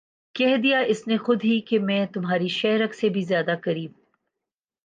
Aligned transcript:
کہہ 0.35 0.57
دیا 0.57 0.79
اس 0.87 1.07
نے 1.07 1.17
خود 1.17 1.43
ہی 1.43 1.59
کہ 1.61 1.79
میں 1.79 2.05
تمھاری 2.13 2.47
شہہ 2.51 2.77
رگ 2.77 2.93
سے 2.93 3.09
بھی 3.09 3.21
زیادہ 3.21 3.55
قریب 3.63 3.91